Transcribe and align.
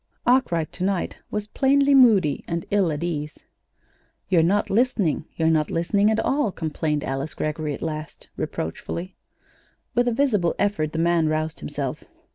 Arkwright 0.25 0.71
to 0.71 0.83
night 0.83 1.19
was 1.29 1.45
plainly 1.45 1.93
moody 1.93 2.43
and 2.47 2.65
ill 2.71 2.91
at 2.91 3.03
ease. 3.03 3.43
"You're 4.29 4.41
not 4.41 4.71
listening. 4.71 5.25
You're 5.35 5.47
not 5.51 5.69
listening 5.69 6.09
at 6.09 6.19
all," 6.19 6.51
complained 6.51 7.03
Alice 7.03 7.35
Greggory 7.35 7.75
at 7.75 7.83
last, 7.83 8.27
reproachfully. 8.35 9.15
With 9.93 10.07
a 10.07 10.11
visible 10.11 10.55
effort 10.57 10.93
the 10.93 10.97
man 10.97 11.29
roused 11.29 11.59
himself. 11.59 12.03